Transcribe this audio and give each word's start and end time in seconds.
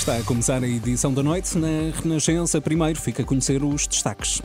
Está 0.00 0.16
a 0.16 0.22
começar 0.22 0.64
a 0.64 0.66
edição 0.66 1.12
da 1.12 1.22
noite. 1.22 1.58
Na 1.58 1.68
Renascença, 2.02 2.58
primeiro 2.58 2.98
fica 2.98 3.22
a 3.22 3.24
conhecer 3.24 3.62
os 3.62 3.86
destaques. 3.86 4.40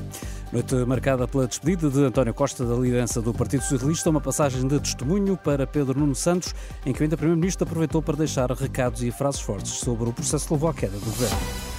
Noite 0.51 0.75
marcada 0.85 1.25
pela 1.29 1.47
despedida 1.47 1.89
de 1.89 2.03
António 2.03 2.33
Costa 2.33 2.65
da 2.65 2.75
liderança 2.75 3.21
do 3.21 3.33
Partido 3.33 3.63
Socialista, 3.63 4.09
uma 4.09 4.19
passagem 4.19 4.67
de 4.67 4.77
testemunho 4.81 5.37
para 5.37 5.65
Pedro 5.65 5.97
Nuno 5.97 6.13
Santos, 6.13 6.53
em 6.85 6.91
que 6.91 7.01
ainda 7.01 7.15
Primeiro-Ministro 7.15 7.65
aproveitou 7.65 8.01
para 8.01 8.17
deixar 8.17 8.51
recados 8.51 9.01
e 9.01 9.11
frases 9.11 9.39
fortes 9.39 9.71
sobre 9.75 10.09
o 10.09 10.11
processo 10.11 10.45
que 10.45 10.53
levou 10.53 10.69
à 10.69 10.73
queda 10.73 10.97
do 10.97 11.05
governo. 11.05 11.74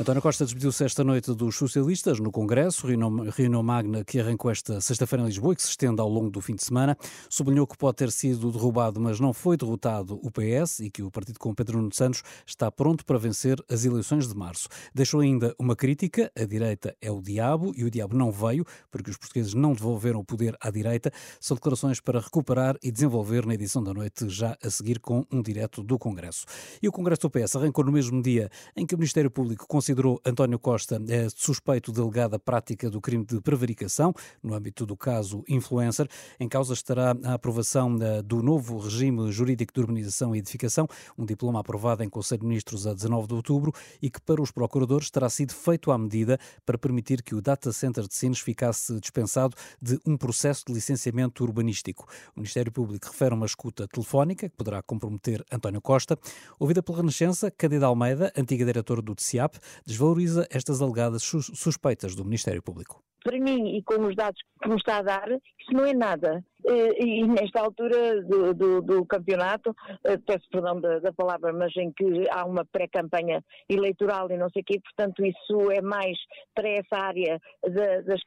António 0.00 0.22
Costa 0.22 0.44
despediu-se 0.44 0.84
esta 0.84 1.02
noite 1.02 1.34
dos 1.34 1.56
socialistas 1.56 2.20
no 2.20 2.30
Congresso, 2.30 2.86
reunião 2.86 3.62
magna 3.64 4.04
que 4.04 4.20
arrancou 4.20 4.48
esta 4.48 4.80
sexta-feira 4.80 5.24
em 5.24 5.26
Lisboa 5.26 5.54
e 5.54 5.56
que 5.56 5.62
se 5.62 5.70
estende 5.70 6.00
ao 6.00 6.08
longo 6.08 6.30
do 6.30 6.40
fim 6.40 6.54
de 6.54 6.62
semana. 6.62 6.96
Sublinhou 7.28 7.66
que 7.66 7.76
pode 7.76 7.96
ter 7.96 8.12
sido 8.12 8.52
derrubado, 8.52 9.00
mas 9.00 9.18
não 9.18 9.32
foi 9.32 9.56
derrotado 9.56 10.14
o 10.22 10.30
PS 10.30 10.78
e 10.78 10.88
que 10.88 11.02
o 11.02 11.10
partido 11.10 11.40
com 11.40 11.52
Pedro 11.52 11.78
Nuno 11.78 11.92
Santos 11.92 12.22
está 12.46 12.70
pronto 12.70 13.04
para 13.04 13.18
vencer 13.18 13.60
as 13.68 13.84
eleições 13.84 14.28
de 14.28 14.36
março. 14.36 14.68
Deixou 14.94 15.18
ainda 15.18 15.52
uma 15.58 15.74
crítica: 15.74 16.30
a 16.38 16.44
direita 16.44 16.96
é 17.00 17.10
o 17.10 17.20
diabo 17.20 17.72
e 17.76 17.82
o 17.82 17.90
diabo 17.90 18.16
não 18.16 18.30
veio 18.30 18.64
porque 18.92 19.10
os 19.10 19.16
portugueses 19.16 19.52
não 19.52 19.72
devolveram 19.72 20.20
o 20.20 20.24
poder 20.24 20.56
à 20.60 20.70
direita. 20.70 21.10
São 21.40 21.56
declarações 21.56 22.00
para 22.00 22.20
recuperar 22.20 22.76
e 22.84 22.92
desenvolver 22.92 23.44
na 23.44 23.54
edição 23.54 23.82
da 23.82 23.92
noite, 23.92 24.28
já 24.28 24.56
a 24.62 24.70
seguir 24.70 25.00
com 25.00 25.26
um 25.32 25.42
direto 25.42 25.82
do 25.82 25.98
Congresso. 25.98 26.46
E 26.80 26.86
o 26.86 26.92
Congresso 26.92 27.22
do 27.22 27.30
PS 27.30 27.56
arrancou 27.56 27.84
no 27.84 27.90
mesmo 27.90 28.22
dia 28.22 28.48
em 28.76 28.86
que 28.86 28.94
o 28.94 28.98
Ministério 28.98 29.28
Público 29.28 29.66
considerou 29.88 30.20
António 30.22 30.58
Costa 30.58 31.00
é 31.08 31.28
suspeito 31.34 31.90
de 31.90 31.98
alegada 31.98 32.38
prática 32.38 32.90
do 32.90 33.00
crime 33.00 33.24
de 33.24 33.40
prevaricação, 33.40 34.12
no 34.42 34.52
âmbito 34.52 34.84
do 34.84 34.94
caso 34.94 35.42
Influencer. 35.48 36.06
Em 36.38 36.46
causa 36.46 36.74
estará 36.74 37.16
a 37.24 37.32
aprovação 37.32 37.96
eh, 37.98 38.20
do 38.20 38.42
novo 38.42 38.76
regime 38.76 39.32
jurídico 39.32 39.72
de 39.72 39.80
urbanização 39.80 40.36
e 40.36 40.40
edificação, 40.40 40.86
um 41.16 41.24
diploma 41.24 41.60
aprovado 41.60 42.04
em 42.04 42.08
Conselho 42.10 42.42
de 42.42 42.46
Ministros 42.48 42.86
a 42.86 42.92
19 42.92 43.28
de 43.28 43.34
outubro 43.34 43.72
e 44.02 44.10
que 44.10 44.20
para 44.20 44.42
os 44.42 44.50
procuradores 44.50 45.10
terá 45.10 45.30
sido 45.30 45.54
feito 45.54 45.90
à 45.90 45.96
medida 45.96 46.38
para 46.66 46.76
permitir 46.76 47.22
que 47.22 47.34
o 47.34 47.40
Data 47.40 47.72
Center 47.72 48.06
de 48.06 48.14
Sines 48.14 48.40
ficasse 48.40 49.00
dispensado 49.00 49.56
de 49.80 49.98
um 50.04 50.18
processo 50.18 50.64
de 50.66 50.74
licenciamento 50.74 51.42
urbanístico. 51.42 52.06
O 52.36 52.40
Ministério 52.40 52.70
Público 52.70 53.06
refere 53.06 53.34
uma 53.34 53.46
escuta 53.46 53.88
telefónica 53.88 54.50
que 54.50 54.56
poderá 54.56 54.82
comprometer 54.82 55.42
António 55.50 55.80
Costa. 55.80 56.18
Ouvida 56.58 56.82
pela 56.82 56.98
Renascença, 56.98 57.50
Candida 57.50 57.86
Almeida, 57.86 58.30
antiga 58.36 58.66
diretora 58.66 59.00
do 59.00 59.14
TCIAP, 59.14 59.56
desvaloriza 59.86 60.46
estas 60.50 60.80
alegadas 60.82 61.22
suspeitas 61.22 62.14
do 62.14 62.24
Ministério 62.24 62.62
Público. 62.62 63.02
Para 63.24 63.38
mim, 63.38 63.76
e 63.76 63.82
com 63.82 64.06
os 64.06 64.14
dados 64.14 64.40
que 64.62 64.68
me 64.68 64.76
está 64.76 64.98
a 64.98 65.02
dar, 65.02 65.28
isso 65.28 65.72
não 65.72 65.84
é 65.84 65.92
nada. 65.92 66.44
Eh, 66.66 67.04
e 67.04 67.26
nesta 67.26 67.60
altura 67.60 68.22
do, 68.22 68.54
do, 68.54 68.82
do 68.82 69.06
campeonato, 69.06 69.74
eh, 70.04 70.16
peço 70.18 70.46
perdão 70.50 70.80
da, 70.80 70.98
da, 70.98 71.12
palavra, 71.12 71.52
mas 71.52 71.74
em 71.76 71.92
que 71.92 72.28
há 72.30 72.44
uma 72.44 72.64
pré-campanha 72.64 73.42
eleitoral 73.68 74.30
e 74.30 74.36
não 74.36 74.50
sei 74.50 74.62
o 74.62 74.64
quê, 74.64 74.80
portanto 74.80 75.24
isso 75.24 75.70
é 75.70 75.80
mais 75.80 76.16
para 76.54 76.68
essa 76.68 76.96
área 76.96 77.40
das, 77.62 78.22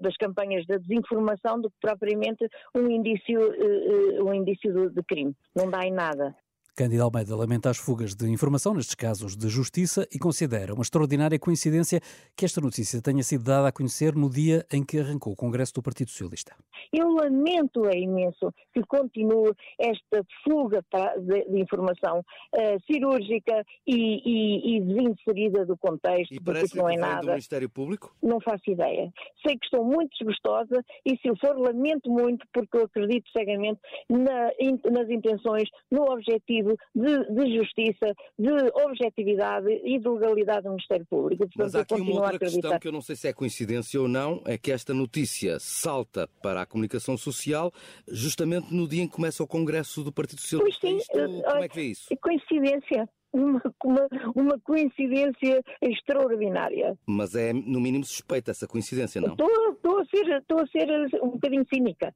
das, 0.00 0.16
campanhas 0.16 0.66
da 0.66 0.76
desinformação 0.76 1.60
do 1.60 1.70
que 1.70 1.76
propriamente 1.80 2.48
um 2.74 2.90
indício, 2.90 3.40
eh, 3.40 4.22
um 4.22 4.34
indício 4.34 4.90
de 4.90 5.02
crime. 5.02 5.34
Não 5.54 5.70
dá 5.70 5.84
em 5.84 5.92
nada. 5.92 6.34
Cândido 6.76 7.04
Almeida 7.04 7.36
lamenta 7.36 7.70
as 7.70 7.76
fugas 7.76 8.16
de 8.16 8.28
informação 8.28 8.74
nestes 8.74 8.96
casos 8.96 9.36
de 9.36 9.48
justiça 9.48 10.08
e 10.12 10.18
considera 10.18 10.74
uma 10.74 10.82
extraordinária 10.82 11.38
coincidência 11.38 12.00
que 12.36 12.44
esta 12.44 12.60
notícia 12.60 13.00
tenha 13.00 13.22
sido 13.22 13.44
dada 13.44 13.68
a 13.68 13.72
conhecer 13.72 14.16
no 14.16 14.28
dia 14.28 14.66
em 14.72 14.84
que 14.84 14.98
arrancou 14.98 15.32
o 15.32 15.36
Congresso 15.36 15.74
do 15.74 15.82
Partido 15.82 16.10
Socialista. 16.10 16.52
Eu 16.92 17.08
lamento 17.10 17.86
é 17.86 17.96
imenso 17.96 18.52
que 18.72 18.82
continue 18.82 19.52
esta 19.78 20.24
fuga 20.42 20.84
de, 21.20 21.60
informação 21.60 22.18
uh, 22.18 22.92
cirúrgica 22.92 23.64
e, 23.86 23.94
e, 23.94 24.76
e 24.76 24.80
desinserida 24.80 25.64
do 25.64 25.76
contexto, 25.76 26.34
e 26.34 26.40
parece 26.40 26.72
que 26.72 26.78
não 26.78 26.88
é 26.88 26.96
nada. 26.96 27.20
do 27.20 27.26
Ministério 27.28 27.70
Público? 27.70 28.12
Não 28.20 28.40
faço 28.40 28.68
ideia. 28.68 29.12
Sei 29.46 29.56
que 29.56 29.64
estou 29.64 29.84
muito 29.84 30.10
desgostosa 30.18 30.84
e 31.06 31.16
se 31.18 31.28
eu 31.28 31.36
for 31.36 31.56
lamento 31.56 32.10
muito 32.10 32.44
porque 32.52 32.76
eu 32.78 32.84
acredito 32.84 33.30
cegamente 33.30 33.80
na, 34.08 34.50
nas 34.90 35.08
intenções, 35.08 35.68
no 35.90 36.02
objetivo 36.10 36.63
sentido 36.64 36.76
de, 36.94 37.34
de, 37.34 37.58
justiça, 37.58 38.14
de 38.38 38.50
objetividade 38.84 39.70
e 39.84 39.98
de 39.98 40.08
legalidade 40.08 40.62
do 40.62 40.70
Ministério 40.70 41.06
Público. 41.06 41.46
Portanto, 41.46 41.58
Mas 41.58 41.74
há 41.74 41.80
aqui 41.80 41.94
uma 41.94 42.22
outra 42.22 42.38
questão 42.38 42.78
que 42.78 42.88
eu 42.88 42.92
não 42.92 43.02
sei 43.02 43.16
se 43.16 43.28
é 43.28 43.32
coincidência 43.32 44.00
ou 44.00 44.08
não, 44.08 44.42
é 44.46 44.56
que 44.56 44.72
esta 44.72 44.94
notícia 44.94 45.58
salta 45.60 46.28
para 46.42 46.62
a 46.62 46.66
comunicação 46.66 47.16
social 47.16 47.72
justamente 48.08 48.72
no 48.72 48.88
dia 48.88 49.02
em 49.02 49.08
que 49.08 49.14
começa 49.14 49.42
o 49.42 49.46
Congresso 49.46 50.02
do 50.02 50.12
Partido 50.12 50.40
Socialista. 50.40 50.80
Pois 50.80 50.92
sim, 50.92 50.98
Isto, 50.98 51.42
como 51.42 51.64
é 51.64 51.68
que 51.68 51.76
vê 51.76 51.82
isso? 51.82 52.08
Coincidência. 52.20 53.08
Uma, 53.32 53.60
uma, 53.84 54.08
uma, 54.36 54.60
coincidência 54.60 55.60
extraordinária. 55.82 56.96
Mas 57.04 57.34
é, 57.34 57.52
no 57.52 57.80
mínimo, 57.80 58.04
suspeita 58.04 58.52
essa 58.52 58.64
coincidência, 58.68 59.20
não? 59.20 59.32
Estou, 59.32 59.72
estou, 59.72 59.98
a, 59.98 60.04
ser, 60.04 60.36
estou 60.36 60.60
a 60.60 60.66
ser 60.68 61.20
um 61.20 61.30
bocadinho 61.30 61.66
cínica. 61.68 62.14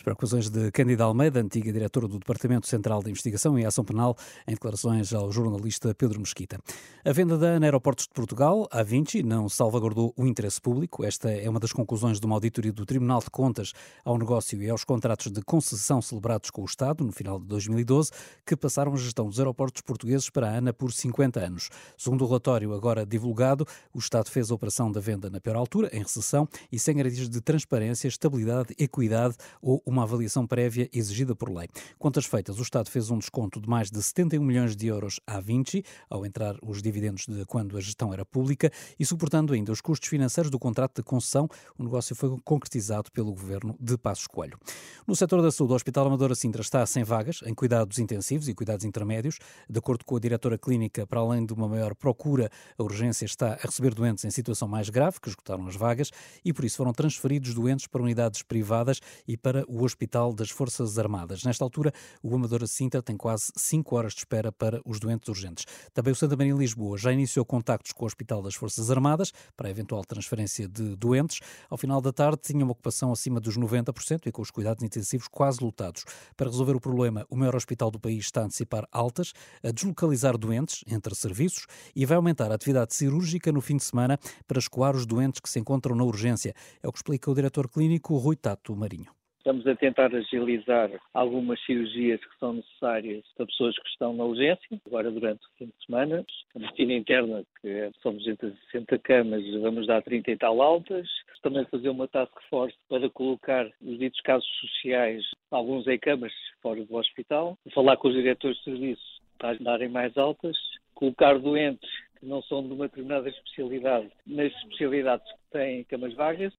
As 0.00 0.02
preocupações 0.02 0.48
de 0.48 0.70
Cândida 0.70 1.04
Almeida, 1.04 1.40
antiga 1.40 1.70
diretora 1.70 2.08
do 2.08 2.18
Departamento 2.18 2.66
Central 2.66 3.02
de 3.02 3.10
Investigação 3.10 3.58
e 3.58 3.66
Ação 3.66 3.84
Penal, 3.84 4.16
em 4.48 4.54
declarações 4.54 5.12
ao 5.12 5.30
jornalista 5.30 5.94
Pedro 5.94 6.18
Mesquita. 6.18 6.58
A 7.04 7.12
venda 7.12 7.36
da 7.36 7.48
ANA 7.48 7.66
Aeroportos 7.66 8.06
de 8.06 8.14
Portugal, 8.14 8.66
a 8.70 8.82
Vinci, 8.82 9.22
não 9.22 9.46
salvaguardou 9.48 10.14
o 10.16 10.26
interesse 10.26 10.58
público. 10.58 11.04
Esta 11.04 11.30
é 11.30 11.48
uma 11.50 11.60
das 11.60 11.72
conclusões 11.72 12.18
de 12.18 12.24
uma 12.24 12.36
auditoria 12.36 12.72
do 12.72 12.86
Tribunal 12.86 13.20
de 13.20 13.28
Contas 13.28 13.72
ao 14.02 14.16
negócio 14.16 14.62
e 14.62 14.70
aos 14.70 14.84
contratos 14.84 15.30
de 15.30 15.42
concessão 15.42 16.00
celebrados 16.00 16.48
com 16.48 16.62
o 16.62 16.64
Estado 16.64 17.04
no 17.04 17.12
final 17.12 17.38
de 17.38 17.44
2012, 17.46 18.10
que 18.46 18.56
passaram 18.56 18.94
a 18.94 18.96
gestão 18.96 19.26
dos 19.26 19.38
aeroportos 19.38 19.82
portugueses 19.82 20.30
para 20.30 20.48
a 20.48 20.56
ANA 20.56 20.72
por 20.72 20.92
50 20.92 21.40
anos. 21.40 21.68
Segundo 21.98 22.24
o 22.24 22.26
relatório 22.26 22.72
agora 22.72 23.04
divulgado, 23.04 23.66
o 23.92 23.98
Estado 23.98 24.30
fez 24.30 24.50
a 24.50 24.54
operação 24.54 24.90
da 24.90 24.98
venda 25.00 25.28
na 25.28 25.40
pior 25.40 25.56
altura, 25.56 25.90
em 25.92 25.98
recessão, 25.98 26.48
e 26.72 26.78
sem 26.78 26.96
garantias 26.96 27.28
de 27.28 27.40
transparência, 27.40 28.08
estabilidade, 28.08 28.74
equidade 28.78 29.36
ou 29.60 29.82
uma 29.86 30.02
avaliação 30.02 30.46
prévia 30.46 30.88
exigida 30.92 31.34
por 31.34 31.50
lei. 31.50 31.68
Contas 31.98 32.26
feitas, 32.26 32.58
o 32.58 32.62
Estado 32.62 32.90
fez 32.90 33.10
um 33.10 33.18
desconto 33.18 33.60
de 33.60 33.68
mais 33.68 33.90
de 33.90 34.02
71 34.02 34.42
milhões 34.42 34.76
de 34.76 34.86
euros 34.86 35.20
à 35.26 35.40
Vinci, 35.40 35.84
ao 36.08 36.24
entrar 36.24 36.56
os 36.62 36.82
dividendos 36.82 37.26
de 37.26 37.44
quando 37.44 37.76
a 37.76 37.80
gestão 37.80 38.12
era 38.12 38.24
pública, 38.24 38.70
e 38.98 39.04
suportando 39.04 39.52
ainda 39.52 39.72
os 39.72 39.80
custos 39.80 40.08
financeiros 40.08 40.50
do 40.50 40.58
contrato 40.58 40.96
de 40.96 41.02
concessão, 41.02 41.48
o 41.78 41.82
negócio 41.82 42.14
foi 42.14 42.36
concretizado 42.44 43.10
pelo 43.12 43.32
governo 43.32 43.76
de 43.80 43.96
Passos 43.96 44.26
Coelho. 44.26 44.58
No 45.06 45.16
setor 45.16 45.42
da 45.42 45.50
saúde, 45.50 45.72
o 45.72 45.76
Hospital 45.76 46.06
Amadora 46.06 46.34
Sintra 46.34 46.62
está 46.62 46.84
sem 46.86 47.04
vagas 47.04 47.40
em 47.44 47.54
cuidados 47.54 47.98
intensivos 47.98 48.48
e 48.48 48.54
cuidados 48.54 48.84
intermédios. 48.84 49.38
De 49.68 49.78
acordo 49.78 50.04
com 50.04 50.16
a 50.16 50.20
diretora 50.20 50.56
clínica, 50.56 51.06
para 51.06 51.20
além 51.20 51.44
de 51.44 51.52
uma 51.52 51.68
maior 51.68 51.94
procura, 51.94 52.50
a 52.78 52.82
urgência 52.82 53.24
está 53.24 53.54
a 53.54 53.66
receber 53.66 53.94
doentes 53.94 54.24
em 54.24 54.30
situação 54.30 54.68
mais 54.68 54.88
grave, 54.88 55.20
que 55.20 55.28
esgotaram 55.28 55.66
as 55.66 55.76
vagas, 55.76 56.10
e 56.44 56.52
por 56.52 56.64
isso 56.64 56.76
foram 56.76 56.92
transferidos 56.92 57.54
doentes 57.54 57.86
para 57.86 58.02
unidades 58.02 58.42
privadas 58.42 59.00
e 59.26 59.36
para 59.36 59.49
o 59.68 59.84
Hospital 59.84 60.32
das 60.32 60.50
Forças 60.50 60.98
Armadas. 60.98 61.44
Nesta 61.44 61.64
altura, 61.64 61.92
o 62.22 62.34
Amadora 62.34 62.66
Sintra 62.66 63.02
tem 63.02 63.16
quase 63.16 63.52
5 63.56 63.96
horas 63.96 64.12
de 64.12 64.20
espera 64.20 64.50
para 64.50 64.80
os 64.84 64.98
doentes 64.98 65.28
urgentes. 65.28 65.66
Também 65.92 66.12
o 66.12 66.16
Santa 66.16 66.36
Maria 66.36 66.54
Lisboa 66.54 66.96
já 66.96 67.12
iniciou 67.12 67.44
contactos 67.44 67.92
com 67.92 68.04
o 68.04 68.06
Hospital 68.06 68.42
das 68.42 68.54
Forças 68.54 68.90
Armadas 68.90 69.32
para 69.56 69.68
a 69.68 69.70
eventual 69.70 70.04
transferência 70.04 70.68
de 70.68 70.96
doentes. 70.96 71.40
Ao 71.68 71.76
final 71.76 72.00
da 72.00 72.12
tarde, 72.12 72.40
tinha 72.42 72.64
uma 72.64 72.72
ocupação 72.72 73.12
acima 73.12 73.40
dos 73.40 73.58
90% 73.58 74.26
e 74.26 74.32
com 74.32 74.42
os 74.42 74.50
cuidados 74.50 74.82
intensivos 74.82 75.28
quase 75.28 75.62
lotados. 75.62 76.04
Para 76.36 76.48
resolver 76.48 76.76
o 76.76 76.80
problema, 76.80 77.26
o 77.28 77.36
maior 77.36 77.56
hospital 77.56 77.90
do 77.90 77.98
país 77.98 78.24
está 78.24 78.42
a 78.42 78.44
antecipar 78.44 78.86
altas, 78.92 79.32
a 79.62 79.70
deslocalizar 79.70 80.36
doentes 80.38 80.84
entre 80.86 81.14
serviços 81.14 81.66
e 81.94 82.06
vai 82.06 82.16
aumentar 82.16 82.50
a 82.50 82.54
atividade 82.54 82.94
cirúrgica 82.94 83.52
no 83.52 83.60
fim 83.60 83.76
de 83.76 83.84
semana 83.84 84.18
para 84.46 84.58
escoar 84.58 84.94
os 84.94 85.06
doentes 85.06 85.40
que 85.40 85.48
se 85.48 85.58
encontram 85.58 85.94
na 85.94 86.04
urgência. 86.04 86.54
É 86.82 86.88
o 86.88 86.92
que 86.92 86.98
explica 86.98 87.30
o 87.30 87.34
diretor 87.34 87.68
clínico 87.68 88.16
Rui 88.16 88.36
Tato 88.36 88.74
Marinho 88.76 89.19
Estamos 89.50 89.66
a 89.66 89.74
tentar 89.74 90.14
agilizar 90.14 90.88
algumas 91.12 91.60
cirurgias 91.64 92.20
que 92.20 92.38
são 92.38 92.52
necessárias 92.52 93.24
para 93.36 93.46
pessoas 93.46 93.76
que 93.76 93.88
estão 93.88 94.12
na 94.12 94.22
urgência. 94.22 94.80
Agora, 94.86 95.10
durante 95.10 95.44
o 95.44 95.50
fim 95.58 95.66
de 95.66 95.84
semana, 95.84 96.24
a 96.54 96.58
medicina 96.60 96.92
interna, 96.92 97.44
que 97.60 97.90
são 98.00 98.14
260 98.14 98.96
camas, 99.00 99.42
vamos 99.60 99.88
dar 99.88 100.04
30 100.04 100.30
e 100.30 100.36
tal 100.36 100.62
altas. 100.62 101.08
Também 101.42 101.64
fazer 101.64 101.88
uma 101.88 102.06
task 102.06 102.32
force 102.48 102.76
para 102.88 103.10
colocar 103.10 103.68
os 103.82 103.98
ditos 103.98 104.20
casos 104.20 104.48
sociais, 104.60 105.24
alguns 105.50 105.84
em 105.88 105.98
camas 105.98 106.32
fora 106.62 106.84
do 106.84 106.94
hospital. 106.94 107.58
Falar 107.74 107.96
com 107.96 108.06
os 108.06 108.14
diretores 108.14 108.56
de 108.58 108.62
serviço 108.62 109.20
para 109.36 109.58
darem 109.58 109.88
mais 109.88 110.16
altas. 110.16 110.56
Colocar 110.94 111.36
doentes 111.40 111.90
que 112.20 112.26
não 112.26 112.40
são 112.42 112.64
de 112.64 112.72
uma 112.72 112.86
determinada 112.86 113.28
especialidade 113.28 114.12
nas 114.24 114.52
especialidades 114.52 115.26
que 115.26 115.58
têm 115.58 115.82
camas 115.82 116.14
vagas. 116.14 116.54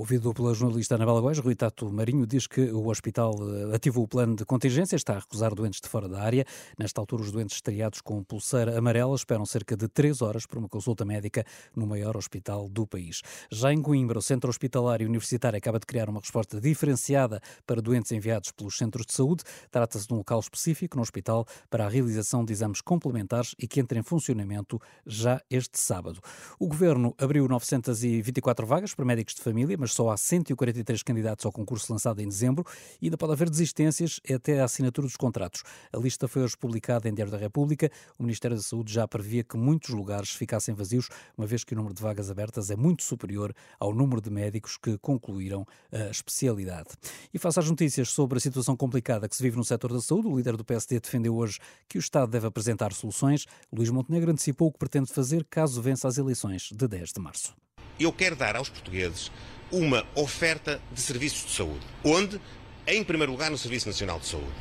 Ouvido 0.00 0.32
pela 0.32 0.54
jornalista 0.54 0.94
Ana 0.94 1.04
Balagués, 1.04 1.38
Rui 1.40 1.54
Tato 1.54 1.92
Marinho 1.92 2.26
diz 2.26 2.46
que 2.46 2.72
o 2.72 2.88
hospital 2.88 3.34
eh, 3.38 3.76
ativou 3.76 4.04
o 4.04 4.08
plano 4.08 4.34
de 4.34 4.46
contingência, 4.46 4.96
está 4.96 5.12
a 5.12 5.18
recusar 5.18 5.54
doentes 5.54 5.78
de 5.78 5.90
fora 5.90 6.08
da 6.08 6.22
área. 6.22 6.46
Nesta 6.78 7.02
altura, 7.02 7.20
os 7.20 7.30
doentes 7.30 7.56
estreados 7.56 8.00
com 8.00 8.24
pulseira 8.24 8.78
amarela 8.78 9.14
esperam 9.14 9.44
cerca 9.44 9.76
de 9.76 9.86
3 9.88 10.22
horas 10.22 10.46
por 10.46 10.56
uma 10.56 10.70
consulta 10.70 11.04
médica 11.04 11.44
no 11.76 11.86
maior 11.86 12.16
hospital 12.16 12.66
do 12.66 12.86
país. 12.86 13.20
Já 13.52 13.74
em 13.74 13.82
Coimbra, 13.82 14.18
o 14.18 14.22
Centro 14.22 14.48
Hospitalar 14.48 15.02
e 15.02 15.04
Universitário 15.04 15.58
acaba 15.58 15.78
de 15.78 15.84
criar 15.84 16.08
uma 16.08 16.20
resposta 16.20 16.58
diferenciada 16.58 17.38
para 17.66 17.82
doentes 17.82 18.10
enviados 18.10 18.52
pelos 18.52 18.78
centros 18.78 19.04
de 19.04 19.12
saúde. 19.12 19.44
Trata-se 19.70 20.08
de 20.08 20.14
um 20.14 20.16
local 20.16 20.40
específico 20.40 20.96
no 20.96 21.02
hospital 21.02 21.44
para 21.68 21.84
a 21.84 21.90
realização 21.90 22.42
de 22.42 22.54
exames 22.54 22.80
complementares 22.80 23.54
e 23.58 23.68
que 23.68 23.80
entra 23.80 23.98
em 23.98 24.02
funcionamento 24.02 24.80
já 25.04 25.42
este 25.50 25.78
sábado. 25.78 26.20
O 26.58 26.66
governo 26.68 27.14
abriu 27.18 27.46
924 27.46 28.66
vagas 28.66 28.94
para 28.94 29.04
médicos 29.04 29.34
de 29.34 29.42
família, 29.42 29.76
mas 29.78 29.89
só 29.92 30.10
há 30.10 30.16
143 30.16 31.02
candidatos 31.02 31.44
ao 31.46 31.52
concurso 31.52 31.92
lançado 31.92 32.20
em 32.20 32.28
dezembro 32.28 32.64
e 33.00 33.06
ainda 33.06 33.16
pode 33.16 33.32
haver 33.32 33.50
desistências 33.50 34.20
até 34.32 34.60
a 34.60 34.64
assinatura 34.64 35.06
dos 35.06 35.16
contratos. 35.16 35.62
A 35.92 35.98
lista 35.98 36.28
foi 36.28 36.42
hoje 36.42 36.56
publicada 36.56 37.08
em 37.08 37.14
Diário 37.14 37.32
da 37.32 37.38
República. 37.38 37.90
O 38.18 38.22
Ministério 38.22 38.56
da 38.56 38.62
Saúde 38.62 38.92
já 38.92 39.06
previa 39.06 39.44
que 39.44 39.56
muitos 39.56 39.90
lugares 39.90 40.30
ficassem 40.30 40.74
vazios, 40.74 41.08
uma 41.36 41.46
vez 41.46 41.64
que 41.64 41.74
o 41.74 41.76
número 41.76 41.94
de 41.94 42.02
vagas 42.02 42.30
abertas 42.30 42.70
é 42.70 42.76
muito 42.76 43.02
superior 43.02 43.54
ao 43.78 43.94
número 43.94 44.20
de 44.20 44.30
médicos 44.30 44.76
que 44.76 44.96
concluíram 44.98 45.66
a 45.92 46.10
especialidade. 46.10 46.88
E 47.32 47.38
face 47.38 47.58
às 47.58 47.68
notícias 47.68 48.10
sobre 48.10 48.38
a 48.38 48.40
situação 48.40 48.76
complicada 48.76 49.28
que 49.28 49.36
se 49.36 49.42
vive 49.42 49.56
no 49.56 49.64
setor 49.64 49.92
da 49.92 50.00
saúde, 50.00 50.28
o 50.28 50.36
líder 50.36 50.56
do 50.56 50.64
PSD 50.64 51.00
defendeu 51.00 51.36
hoje 51.36 51.58
que 51.88 51.98
o 51.98 52.00
Estado 52.00 52.30
deve 52.30 52.46
apresentar 52.46 52.92
soluções. 52.92 53.46
Luís 53.72 53.90
Montenegro 53.90 54.30
antecipou 54.30 54.68
o 54.68 54.72
que 54.72 54.78
pretende 54.78 55.12
fazer 55.12 55.44
caso 55.44 55.80
vença 55.82 56.08
as 56.08 56.18
eleições 56.18 56.70
de 56.72 56.88
10 56.88 57.12
de 57.12 57.20
março. 57.20 57.54
Eu 58.00 58.10
quero 58.10 58.34
dar 58.34 58.56
aos 58.56 58.70
portugueses 58.70 59.30
uma 59.70 60.06
oferta 60.14 60.80
de 60.90 61.02
serviços 61.02 61.44
de 61.44 61.52
saúde, 61.52 61.84
onde, 62.02 62.40
em 62.86 63.04
primeiro 63.04 63.30
lugar, 63.30 63.50
no 63.50 63.58
Serviço 63.58 63.86
Nacional 63.86 64.18
de 64.18 64.26
Saúde. 64.26 64.54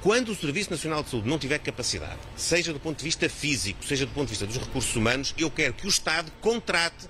Quando 0.00 0.28
o 0.28 0.36
Serviço 0.36 0.70
Nacional 0.70 1.02
de 1.02 1.10
Saúde 1.10 1.28
não 1.28 1.36
tiver 1.36 1.58
capacidade, 1.58 2.20
seja 2.36 2.72
do 2.72 2.78
ponto 2.78 2.98
de 2.98 3.04
vista 3.04 3.28
físico, 3.28 3.84
seja 3.84 4.06
do 4.06 4.12
ponto 4.12 4.26
de 4.26 4.30
vista 4.30 4.46
dos 4.46 4.56
recursos 4.56 4.94
humanos, 4.94 5.34
eu 5.36 5.50
quero 5.50 5.74
que 5.74 5.84
o 5.84 5.88
Estado 5.88 6.30
contrate 6.40 7.08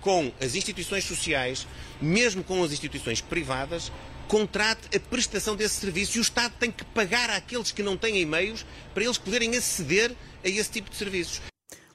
com 0.00 0.32
as 0.40 0.54
instituições 0.54 1.04
sociais, 1.04 1.66
mesmo 2.00 2.42
com 2.42 2.64
as 2.64 2.72
instituições 2.72 3.20
privadas, 3.20 3.92
contrate 4.28 4.96
a 4.96 4.98
prestação 4.98 5.54
desse 5.54 5.74
serviço 5.74 6.16
e 6.16 6.20
o 6.20 6.22
Estado 6.22 6.54
tem 6.58 6.70
que 6.70 6.86
pagar 6.86 7.28
àqueles 7.28 7.70
que 7.70 7.82
não 7.82 7.98
têm 7.98 8.24
meios 8.24 8.64
para 8.94 9.04
eles 9.04 9.18
poderem 9.18 9.54
aceder 9.54 10.10
a 10.42 10.48
esse 10.48 10.70
tipo 10.70 10.88
de 10.88 10.96
serviços. 10.96 11.42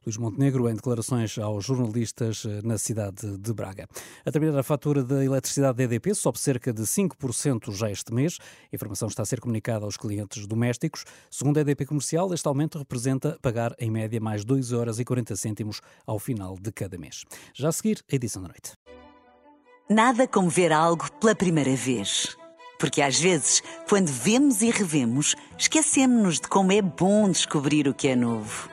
Luís 0.06 0.18
Montenegro, 0.18 0.70
em 0.70 0.76
declarações 0.76 1.38
aos 1.38 1.66
jornalistas 1.66 2.46
eh, 2.46 2.62
na 2.64 2.78
cidade 2.78 3.38
de 3.38 3.54
Braga. 3.54 3.88
A 4.26 4.32
terminar 4.32 4.60
a 4.60 4.64
fatura 4.64 5.04
da 5.04 5.24
eletricidade 5.24 5.78
da 5.78 5.84
EDP 5.84 6.14
sobe 6.14 6.40
cerca 6.40 6.74
de 6.74 6.84
5% 6.84 7.72
já 7.72 7.90
este 7.90 8.14
mês. 8.14 8.38
A 8.72 8.76
informação 8.76 9.08
está 9.08 9.24
a 9.24 9.26
ser 9.26 9.40
comunicada 9.40 9.86
aos 9.86 9.96
clientes 9.96 10.46
domésticos. 10.46 11.06
Segundo 11.32 11.58
a 11.58 11.62
EDP 11.62 11.86
Comercial, 11.86 12.34
este 12.34 12.48
aumento 12.48 12.78
representa 12.78 13.38
pagar 13.42 13.74
em 13.80 13.90
média 13.90 14.20
mais 14.20 14.44
2 14.44 14.74
horas 14.74 15.00
e 15.00 15.06
40 15.06 15.36
cêntimos 15.36 15.82
ao 16.06 16.20
final 16.20 16.58
de 16.60 16.72
cada 16.72 16.98
mês. 16.98 17.24
Já 17.54 17.70
a 17.70 17.72
seguir, 17.72 18.04
a 18.12 18.16
edição 18.16 18.42
da 18.42 18.50
noite. 18.50 18.74
Nada 19.90 20.28
como 20.28 20.50
ver 20.50 20.72
algo 20.72 21.10
pela 21.20 21.36
primeira 21.36 21.76
vez. 21.76 22.36
Porque 22.80 23.02
às 23.02 23.18
vezes, 23.18 23.62
quando 23.88 24.08
vemos 24.08 24.62
e 24.62 24.70
revemos, 24.70 25.36
esquecemos-nos 25.58 26.42
de 26.42 26.50
como 26.50 26.72
é 26.72 26.82
bom 26.82 27.30
descobrir 27.30 27.88
o 27.88 27.94
que 27.94 28.10
é 28.10 28.16
novo. 28.16 28.73